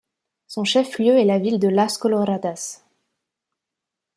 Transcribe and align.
Son 0.47 0.63
chef-lieu 0.63 1.19
est 1.19 1.25
la 1.25 1.37
ville 1.37 1.59
de 1.59 1.67
Las 1.67 1.99
Coloradas. 1.99 2.83